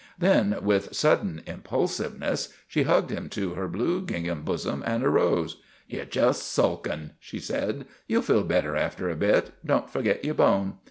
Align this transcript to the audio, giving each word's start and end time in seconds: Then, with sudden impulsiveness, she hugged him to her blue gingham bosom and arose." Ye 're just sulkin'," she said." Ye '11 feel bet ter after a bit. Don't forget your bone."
Then, 0.17 0.57
with 0.63 0.95
sudden 0.95 1.43
impulsiveness, 1.45 2.49
she 2.67 2.81
hugged 2.81 3.11
him 3.11 3.29
to 3.29 3.53
her 3.53 3.67
blue 3.67 4.01
gingham 4.03 4.41
bosom 4.41 4.81
and 4.83 5.03
arose." 5.03 5.57
Ye 5.87 5.99
're 5.99 6.05
just 6.05 6.41
sulkin'," 6.57 7.11
she 7.19 7.37
said." 7.37 7.85
Ye 8.07 8.15
'11 8.15 8.23
feel 8.25 8.43
bet 8.43 8.63
ter 8.63 8.75
after 8.75 9.11
a 9.11 9.15
bit. 9.15 9.51
Don't 9.63 9.91
forget 9.91 10.25
your 10.25 10.33
bone." 10.33 10.77